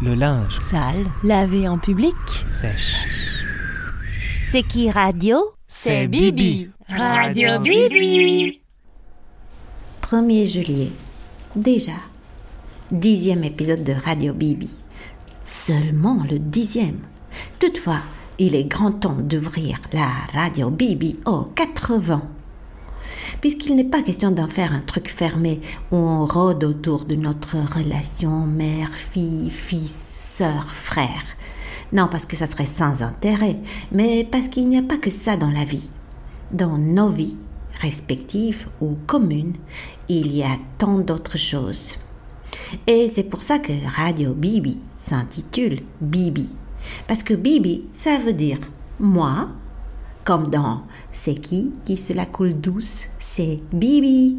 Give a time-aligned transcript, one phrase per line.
[0.00, 0.58] Le linge.
[0.60, 1.06] Sale.
[1.24, 2.14] Lavé en public.
[2.48, 2.94] Sèche.
[4.48, 5.38] C'est qui radio?
[5.66, 6.70] C'est Bibi.
[6.88, 8.60] Radio Bibi.
[10.02, 10.92] 1er juillet.
[11.56, 11.98] Déjà.
[12.92, 14.70] Dixième épisode de Radio Bibi.
[15.42, 17.00] Seulement le dixième.
[17.58, 18.00] Toutefois,
[18.38, 22.22] il est grand temps d'ouvrir la Radio Bibi aux 80.
[23.40, 25.60] Puisqu'il n'est pas question d'en faire un truc fermé
[25.92, 31.22] où on rôde autour de notre relation mère, fille, fils, sœur, frère.
[31.92, 33.58] Non, parce que ça serait sans intérêt,
[33.92, 35.88] mais parce qu'il n'y a pas que ça dans la vie.
[36.50, 37.36] Dans nos vies,
[37.80, 39.54] respectives ou communes,
[40.08, 41.98] il y a tant d'autres choses.
[42.86, 46.48] Et c'est pour ça que Radio Bibi s'intitule Bibi.
[47.06, 48.58] Parce que Bibi, ça veut dire
[49.00, 49.48] moi,
[50.28, 54.36] comme dans C'est qui qui se la coule douce C'est Bibi.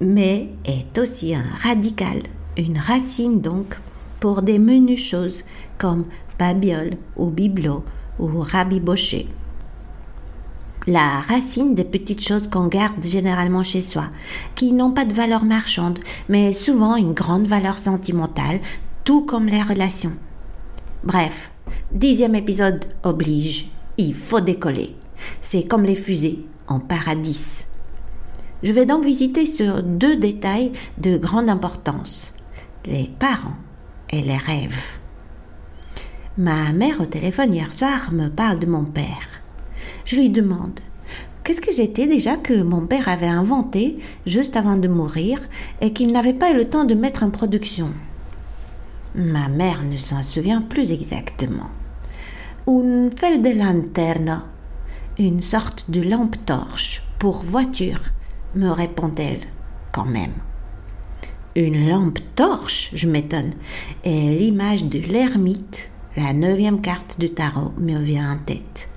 [0.00, 2.20] Mais est aussi un radical,
[2.56, 3.78] une racine donc,
[4.18, 5.44] pour des menues choses
[5.78, 7.84] comme babiole ou bibelot
[8.18, 9.28] ou rabiboché.
[10.88, 14.06] La racine des petites choses qu'on garde généralement chez soi,
[14.56, 18.58] qui n'ont pas de valeur marchande, mais souvent une grande valeur sentimentale,
[19.04, 20.16] tout comme les relations.
[21.04, 21.52] Bref,
[21.92, 24.96] dixième épisode oblige, il faut décoller.
[25.40, 27.66] C'est comme les fusées en paradis.
[28.62, 32.32] Je vais donc visiter sur deux détails de grande importance,
[32.86, 33.56] les parents
[34.10, 34.98] et les rêves.
[36.36, 39.42] Ma mère au téléphone hier soir me parle de mon père.
[40.04, 40.80] Je lui demande
[41.42, 45.40] qu'est-ce que c'était déjà que mon père avait inventé juste avant de mourir
[45.80, 47.92] et qu'il n'avait pas eu le temps de mettre en production?
[49.14, 51.70] Ma mère ne s'en souvient plus exactement.
[52.70, 53.08] Un
[55.18, 58.00] une sorte de lampe torche pour voiture,
[58.54, 59.40] me répond-elle
[59.90, 60.34] quand même.
[61.56, 63.54] Une lampe torche, je m'étonne,
[64.04, 68.90] et l'image de l'ermite, la neuvième carte du tarot, me vient en tête.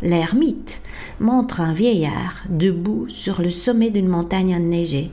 [0.00, 0.80] L'ermite
[1.20, 5.10] montre un vieillard debout sur le sommet d'une montagne enneigée,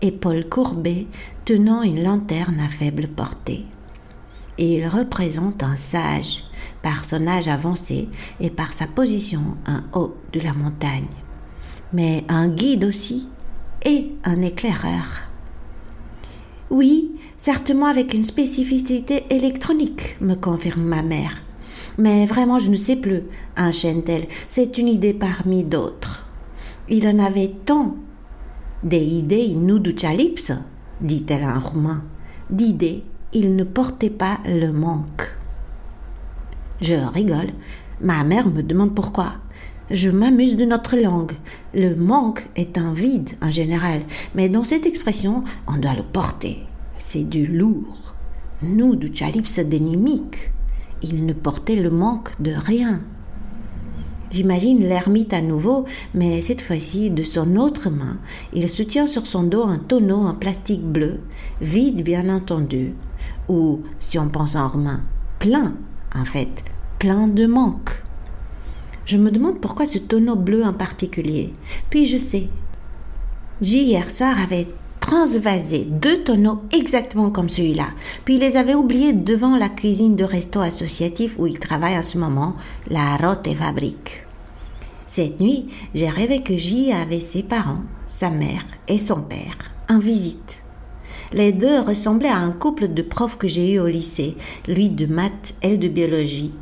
[0.00, 1.06] épaules courbées,
[1.44, 3.66] tenant une lanterne à faible portée.
[4.58, 6.44] Il représente un sage,
[6.82, 8.08] par son âge avancé
[8.40, 11.08] et par sa position en haut de la montagne,
[11.92, 13.28] mais un guide aussi
[13.84, 15.28] et un éclaireur.
[16.70, 21.42] Oui, certainement avec une spécificité électronique, me confirme ma mère.
[21.98, 23.22] Mais vraiment, je ne sais plus,
[23.58, 24.26] enchaîne-t-elle.
[24.48, 26.26] C'est une idée parmi d'autres.
[26.88, 27.96] Il en avait tant.
[28.82, 30.52] Des idées nuducalips,
[31.00, 32.02] dit-elle en roumain.
[32.50, 35.36] D'idées, il ne portait pas le manque.
[36.80, 37.50] Je rigole.
[38.00, 39.34] Ma mère me demande pourquoi.
[39.90, 41.32] Je m'amuse de notre langue.
[41.74, 44.02] Le manque est un vide en général,
[44.34, 46.62] mais dans cette expression, on doit le porter.
[46.98, 48.14] C'est du lourd.
[48.62, 50.52] Nous, du chalips dénimique.
[51.02, 53.00] Il ne portait le manque de rien.
[54.32, 55.84] J'imagine l'ermite à nouveau,
[56.14, 58.16] mais cette fois-ci de son autre main,
[58.54, 61.20] il soutient sur son dos un tonneau en plastique bleu,
[61.60, 62.94] vide bien entendu,
[63.50, 65.02] ou, si on pense en romain,
[65.38, 65.74] plein,
[66.14, 66.64] en fait,
[66.98, 68.02] plein de manque.
[69.04, 71.52] Je me demande pourquoi ce tonneau bleu en particulier.
[71.90, 72.48] Puis je sais.
[73.60, 74.68] J hier soir avait
[75.12, 77.88] transvasé deux tonneaux exactement comme celui-là.
[78.24, 82.16] Puis les avait oubliés devant la cuisine de resto associatif où il travaille en ce
[82.16, 82.56] moment,
[82.88, 84.24] la Rote et Fabrique.
[85.06, 89.58] Cette nuit, j'ai rêvé que J avait ses parents, sa mère et son père
[89.90, 90.62] en visite.
[91.34, 94.34] Les deux ressemblaient à un couple de profs que j'ai eu au lycée,
[94.66, 96.54] lui de maths, elle de biologie,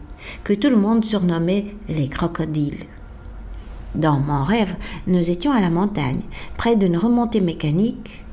[0.43, 2.85] que tout le monde surnommait les crocodiles.
[3.95, 4.75] Dans mon rêve,
[5.07, 6.23] nous étions à la montagne,
[6.57, 8.25] près d'une remontée mécanique.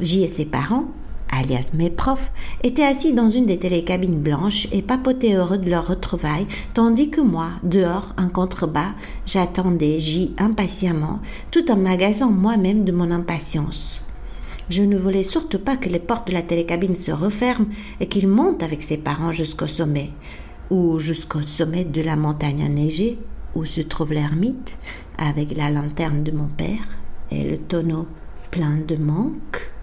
[0.00, 0.88] J et ses parents,
[1.30, 5.86] alias mes profs, étaient assis dans une des télécabines blanches et papotaient heureux de leur
[5.86, 8.94] retrouvaille, tandis que moi, dehors, en contrebas,
[9.26, 11.20] j'attendais J impatiemment,
[11.50, 14.04] tout en m'agaçant moi-même de mon impatience.
[14.68, 17.68] Je ne voulais surtout pas que les portes de la télécabine se referment
[18.00, 20.10] et qu'il monte avec ses parents jusqu'au sommet,
[20.70, 23.18] ou jusqu'au sommet de la montagne enneigée
[23.54, 24.78] où se trouve l'ermite
[25.18, 26.98] avec la lanterne de mon père
[27.30, 28.06] et le tonneau
[28.50, 29.75] plein de manque.